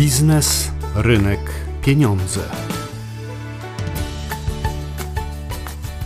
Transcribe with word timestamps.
Biznes, 0.00 0.70
rynek, 0.94 1.40
pieniądze. 1.82 2.40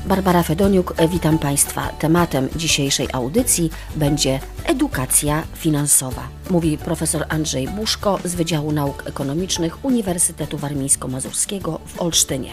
Barbara 0.07 0.43
Fedoniuk, 0.43 0.95
witam 1.11 1.39
Państwa. 1.39 1.89
Tematem 1.89 2.49
dzisiejszej 2.57 3.09
audycji 3.13 3.71
będzie 3.97 4.41
edukacja 4.65 5.43
finansowa. 5.55 6.29
Mówi 6.51 6.79
profesor 6.79 7.25
Andrzej 7.29 7.69
Buszko 7.69 8.19
z 8.25 8.35
Wydziału 8.35 8.73
Nauk 8.73 9.03
Ekonomicznych 9.07 9.85
Uniwersytetu 9.85 10.59
Warmińsko-Mazurskiego 10.59 11.79
w 11.87 12.01
Olsztynie. 12.01 12.51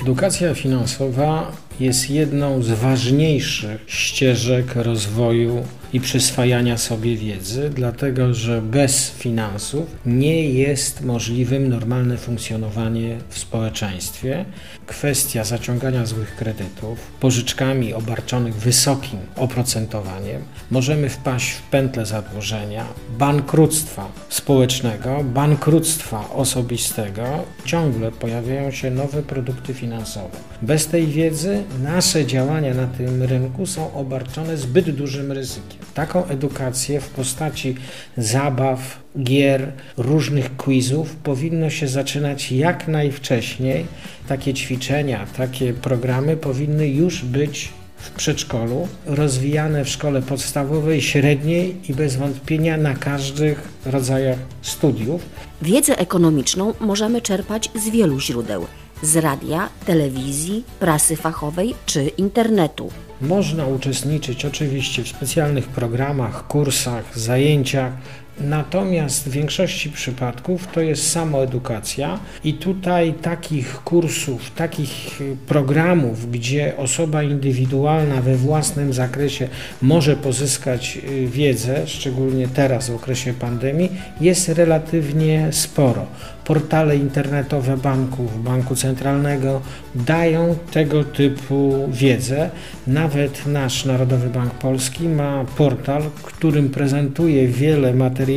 Edukacja 0.00 0.54
finansowa 0.54 1.52
jest 1.80 2.10
jedną 2.10 2.62
z 2.62 2.70
ważniejszych 2.70 3.80
ścieżek 3.86 4.74
rozwoju 4.74 5.64
i 5.92 6.00
przyswajania 6.00 6.78
sobie 6.78 7.16
wiedzy, 7.16 7.70
dlatego 7.74 8.34
że 8.34 8.62
bez 8.62 9.10
finansów 9.10 9.86
nie 10.06 10.50
jest 10.50 11.04
możliwym 11.04 11.68
normalne 11.68 12.16
funkcjonowanie 12.16 13.18
w 13.28 13.38
społeczeństwie. 13.38 14.44
Kwestia 14.86 15.44
zaciągania 15.44 16.06
złych 16.06 16.36
kredytów, 16.36 16.98
pożyczkami 17.20 17.94
obarczonych 17.94 18.54
wysokim 18.54 19.18
oprocentowaniem, 19.36 20.42
możemy 20.70 21.08
wpaść 21.08 21.50
w 21.50 21.62
pętlę 21.62 22.06
zadłużenia, 22.06 22.84
bankructwa 23.18 24.12
społecznego, 24.28 25.24
bankructwa 25.24 26.30
osobistego. 26.30 27.24
Ciągle 27.64 28.12
pojawiają 28.12 28.70
się 28.70 28.90
nowe 28.90 29.22
produkty 29.22 29.74
finansowe. 29.74 30.36
Bez 30.62 30.86
tej 30.86 31.06
wiedzy 31.06 31.62
nasze 31.82 32.26
działania 32.26 32.74
na 32.74 32.86
tym 32.86 33.22
rynku 33.22 33.66
są 33.66 33.94
obarczone 33.94 34.56
zbyt 34.56 34.90
dużym 34.90 35.32
ryzykiem. 35.32 35.77
Taką 35.98 36.26
edukację 36.26 37.00
w 37.00 37.08
postaci 37.08 37.74
zabaw, 38.16 39.02
gier, 39.22 39.72
różnych 39.96 40.56
quizów 40.56 41.16
powinno 41.16 41.70
się 41.70 41.88
zaczynać 41.88 42.52
jak 42.52 42.88
najwcześniej. 42.88 43.86
Takie 44.28 44.54
ćwiczenia, 44.54 45.26
takie 45.36 45.72
programy 45.72 46.36
powinny 46.36 46.88
już 46.88 47.24
być 47.24 47.68
w 47.96 48.10
przedszkolu, 48.10 48.88
rozwijane 49.06 49.84
w 49.84 49.88
szkole 49.88 50.22
podstawowej, 50.22 51.02
średniej 51.02 51.76
i 51.88 51.94
bez 51.94 52.16
wątpienia 52.16 52.76
na 52.76 52.94
każdych 52.94 53.68
rodzajach 53.86 54.38
studiów. 54.62 55.22
Wiedzę 55.62 55.98
ekonomiczną 55.98 56.74
możemy 56.80 57.22
czerpać 57.22 57.70
z 57.74 57.88
wielu 57.88 58.20
źródeł 58.20 58.66
z 59.02 59.16
radia, 59.16 59.68
telewizji, 59.86 60.64
prasy 60.80 61.16
fachowej 61.16 61.74
czy 61.86 62.02
internetu. 62.08 62.90
Można 63.20 63.66
uczestniczyć 63.66 64.44
oczywiście 64.44 65.04
w 65.04 65.08
specjalnych 65.08 65.68
programach, 65.68 66.46
kursach, 66.46 67.18
zajęciach, 67.18 67.92
Natomiast 68.40 69.28
w 69.28 69.30
większości 69.30 69.90
przypadków 69.90 70.66
to 70.66 70.80
jest 70.80 71.10
samoedukacja 71.10 72.18
i 72.44 72.54
tutaj 72.54 73.14
takich 73.22 73.74
kursów, 73.84 74.50
takich 74.50 75.20
programów, 75.46 76.30
gdzie 76.30 76.76
osoba 76.76 77.22
indywidualna 77.22 78.22
we 78.22 78.36
własnym 78.36 78.92
zakresie 78.92 79.48
może 79.82 80.16
pozyskać 80.16 80.98
y, 81.08 81.26
wiedzę, 81.26 81.86
szczególnie 81.86 82.48
teraz 82.48 82.90
w 82.90 82.94
okresie 82.94 83.34
pandemii, 83.34 83.90
jest 84.20 84.48
relatywnie 84.48 85.48
sporo. 85.50 86.06
Portale 86.44 86.96
internetowe 86.96 87.76
banków, 87.76 88.44
Banku 88.44 88.76
Centralnego 88.76 89.60
dają 89.94 90.56
tego 90.70 91.04
typu 91.04 91.88
wiedzę. 91.92 92.50
Nawet 92.86 93.46
nasz 93.46 93.84
Narodowy 93.84 94.28
Bank 94.28 94.54
Polski 94.54 95.08
ma 95.08 95.44
portal, 95.56 96.02
którym 96.22 96.70
prezentuje 96.70 97.48
wiele 97.48 97.94
materiałów 97.94 98.27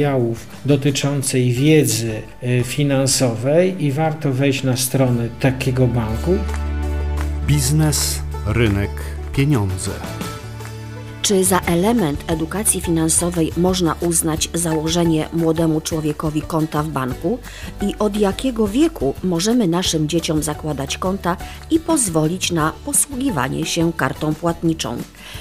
dotyczącej 0.66 1.52
wiedzy 1.52 2.22
y, 2.44 2.64
finansowej 2.64 3.84
i 3.84 3.92
warto 3.92 4.32
wejść 4.32 4.64
na 4.64 4.78
stronę 4.78 5.30
takiego 5.40 5.88
banku. 5.88 6.38
Biznes, 7.48 8.20
rynek, 8.46 8.92
pieniądze. 9.34 9.92
Czy 11.22 11.44
za 11.44 11.60
element 11.60 12.24
edukacji 12.28 12.82
finansowej 12.82 13.52
można 13.58 13.96
uznać 14.02 14.50
założenie 14.54 15.30
młodemu 15.34 15.82
człowiekowi 15.82 16.42
konta 16.42 16.84
w 16.84 16.88
banku 16.88 17.40
i 17.82 17.96
od 18.00 18.18
jakiego 18.18 18.68
wieku 18.68 19.14
możemy 19.24 19.68
naszym 19.68 20.10
dzieciom 20.10 20.44
zakładać 20.44 20.98
konta 20.98 21.38
i 21.72 21.80
pozwolić 21.80 22.52
na 22.52 22.74
posługiwanie 22.86 23.66
się 23.66 23.94
kartą 23.94 24.36
płatniczą? 24.36 24.98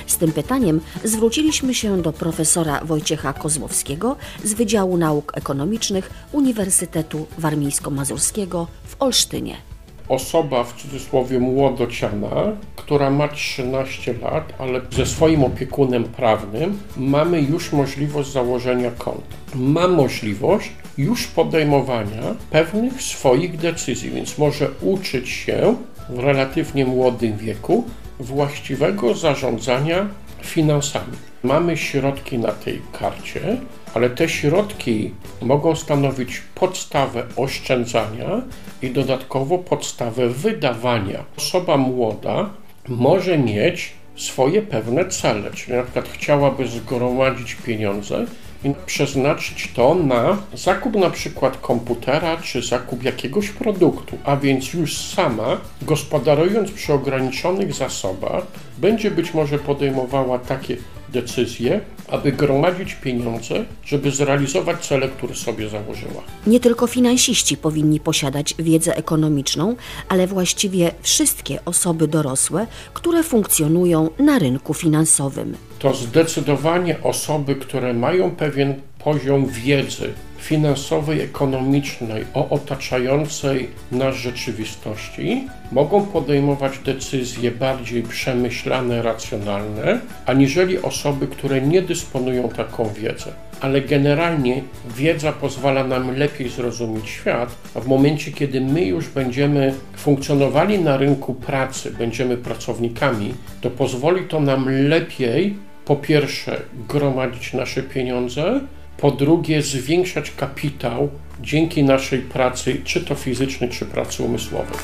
Z 0.07 0.17
tym 0.17 0.33
pytaniem 0.33 0.81
zwróciliśmy 1.05 1.75
się 1.75 2.03
do 2.03 2.13
profesora 2.13 2.81
Wojciecha 2.85 3.33
Kozłowskiego 3.33 4.17
z 4.45 4.55
Wydziału 4.55 4.97
Nauk 4.97 5.33
Ekonomicznych 5.37 6.11
Uniwersytetu 6.33 7.27
Warmińsko-Mazurskiego 7.39 8.67
w 8.85 8.97
Olsztynie 9.03 9.70
osoba 10.11 10.65
w 10.65 10.75
cudzysłowie 10.75 11.39
młodociana, 11.39 12.57
która 12.77 13.11
ma 13.11 13.29
13 13.29 14.15
lat, 14.23 14.53
ale 14.59 14.81
ze 14.91 15.07
swoim 15.07 15.45
opiekunem 15.45 16.05
prawnym 16.05 16.79
mamy 16.97 17.41
już 17.41 17.73
możliwość 17.73 18.33
założenia 18.33 18.91
konta. 18.91 19.37
Ma 19.55 19.89
możliwość 19.89 20.71
już 20.99 21.27
podejmowania 21.27 22.23
pewnych 22.51 23.03
swoich 23.03 23.57
decyzji, 23.57 24.11
więc 24.11 24.39
może 24.39 24.71
uczyć 24.83 25.29
się 25.29 25.77
w 26.09 26.19
relatywnie 26.19 26.87
młodym 26.87 27.37
wieku 27.37 27.85
właściwego 28.21 29.15
zarządzania 29.15 30.07
finansami. 30.43 31.17
Mamy 31.43 31.77
środki 31.77 32.39
na 32.39 32.53
tej 32.53 32.83
karcie, 32.99 33.57
ale 33.95 34.11
te 34.11 34.29
środki 34.29 35.15
mogą 35.43 35.77
stanowić 35.77 36.43
podstawę 36.55 37.27
oszczędzania 37.37 38.43
i 38.83 38.91
dodatkowo 38.91 39.59
podstawę 39.59 40.29
wydawania. 40.29 41.25
Osoba 41.39 41.77
młoda 41.77 42.51
może 42.89 43.39
mieć 43.39 43.93
swoje 44.17 44.63
pewne 44.63 45.09
cele, 45.09 45.51
czyli 45.51 45.77
na 45.77 45.83
przykład 45.83 46.09
chciałaby 46.09 46.69
zgromadzić 46.69 47.55
pieniądze 47.55 48.27
i 48.65 48.73
przeznaczyć 48.87 49.73
to 49.75 49.95
na 49.95 50.37
zakup 50.55 50.95
na 50.95 51.11
przykład 51.11 51.57
komputera 51.57 52.37
czy 52.37 52.63
zakup 52.63 53.03
jakiegoś 53.03 53.49
produktu, 53.49 54.19
a 54.25 54.37
więc 54.37 54.73
już 54.73 54.97
sama, 54.97 55.57
gospodarując 55.83 56.71
przy 56.71 56.93
ograniczonych 56.93 57.75
zasobach, 57.75 58.47
będzie 58.79 59.11
być 59.11 59.35
może 59.35 59.59
podejmowała 59.59 60.39
takie 60.39 60.77
decyzje, 61.13 61.81
aby 62.09 62.33
gromadzić 62.33 62.95
pieniądze, 62.95 63.65
żeby 63.85 64.11
zrealizować 64.11 64.87
cele, 64.87 65.09
które 65.09 65.35
sobie 65.35 65.69
założyła. 65.69 66.23
Nie 66.47 66.61
tylko 66.61 66.87
finansiści 66.87 67.57
powinni 67.57 68.01
posiadać 68.01 68.55
wiedzę 68.59 68.97
ekonomiczną, 68.97 69.77
ale 70.09 70.27
właściwie 70.27 70.91
wszystkie 71.03 71.65
osoby 71.65 72.09
dorosłe, 72.09 72.67
które 72.95 73.23
funkcjonują 73.23 74.11
na 74.19 74.39
rynku 74.39 74.75
finansowym. 74.75 75.57
To 75.79 75.95
zdecydowanie 75.95 77.03
osoby, 77.03 77.55
które 77.55 77.95
mają 77.95 78.31
pewien 78.31 78.75
poziom 78.99 79.47
wiedzy 79.47 80.13
finansowej, 80.41 81.21
ekonomicznej 81.21 82.25
o 82.35 82.49
otaczającej 82.49 83.69
nas 83.93 84.17
rzeczywistości, 84.17 85.49
mogą 85.73 86.07
podejmować 86.07 86.79
decyzje 86.79 87.51
bardziej 87.51 88.03
przemyślane, 88.03 89.03
racjonalne, 89.03 90.01
aniżeli 90.27 90.79
osoby, 90.79 91.27
które 91.27 91.61
nie 91.61 91.83
dysponują 91.83 92.49
taką 92.49 92.89
wiedzą. 92.89 93.31
Ale 93.61 93.81
generalnie 93.81 94.63
wiedza 94.97 95.33
pozwala 95.33 95.85
nam 95.85 96.17
lepiej 96.17 96.49
zrozumieć 96.49 97.09
świat, 97.09 97.55
a 97.75 97.81
w 97.81 97.87
momencie, 97.87 98.33
kiedy 98.33 98.61
my 98.61 98.85
już 98.85 99.09
będziemy 99.09 99.75
funkcjonowali 99.97 100.79
na 100.79 100.97
rynku 100.97 101.35
pracy, 101.35 101.91
będziemy 101.99 102.37
pracownikami, 102.37 103.35
to 103.61 103.71
pozwoli 103.71 104.25
to 104.25 104.41
nam 104.41 104.89
lepiej 104.89 105.57
po 105.85 105.97
pierwsze 105.97 106.61
gromadzić 106.89 107.53
nasze 107.53 107.83
pieniądze, 107.83 108.61
po 109.01 109.11
drugie 109.11 109.63
zwiększać 109.63 110.31
kapitał 110.31 111.09
dzięki 111.43 111.85
naszej 111.85 112.19
pracy, 112.19 112.81
czy 112.85 113.01
to 113.01 113.15
fizycznej, 113.15 113.71
czy 113.71 113.87
pracy 113.87 114.23
umysłowej. 114.23 114.79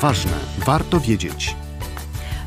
Ważne, 0.00 0.32
warto 0.66 1.00
wiedzieć. 1.00 1.56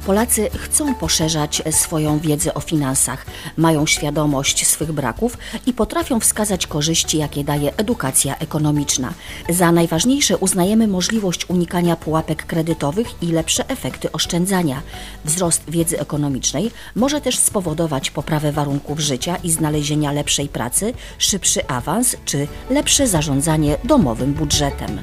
Polacy 0.05 0.50
chcą 0.50 0.95
poszerzać 0.95 1.61
swoją 1.71 2.19
wiedzę 2.19 2.53
o 2.53 2.59
finansach, 2.59 3.25
mają 3.57 3.85
świadomość 3.85 4.67
swych 4.67 4.91
braków 4.91 5.38
i 5.65 5.73
potrafią 5.73 6.19
wskazać 6.19 6.67
korzyści, 6.67 7.17
jakie 7.17 7.44
daje 7.44 7.77
edukacja 7.77 8.38
ekonomiczna. 8.38 9.13
Za 9.50 9.71
najważniejsze 9.71 10.38
uznajemy 10.38 10.88
możliwość 10.88 11.50
unikania 11.50 11.95
pułapek 11.95 12.45
kredytowych 12.45 13.07
i 13.23 13.31
lepsze 13.31 13.69
efekty 13.69 14.11
oszczędzania. 14.11 14.81
Wzrost 15.25 15.63
wiedzy 15.67 16.00
ekonomicznej 16.00 16.71
może 16.95 17.21
też 17.21 17.38
spowodować 17.38 18.11
poprawę 18.11 18.51
warunków 18.51 18.99
życia 18.99 19.35
i 19.35 19.51
znalezienia 19.51 20.11
lepszej 20.11 20.49
pracy, 20.49 20.94
szybszy 21.17 21.67
awans 21.67 22.15
czy 22.25 22.47
lepsze 22.69 23.07
zarządzanie 23.07 23.77
domowym 23.83 24.33
budżetem. 24.33 25.01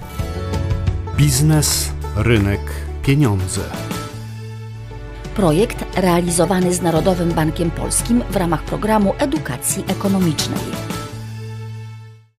Biznes, 1.17 1.88
rynek, 2.17 2.61
pieniądze. 3.03 3.61
Projekt 5.41 5.85
realizowany 5.97 6.75
z 6.75 6.83
Narodowym 6.83 7.33
Bankiem 7.33 7.71
Polskim 7.71 8.23
w 8.31 8.37
ramach 8.37 8.63
programu 8.63 9.15
edukacji 9.19 9.85
ekonomicznej. 9.89 10.61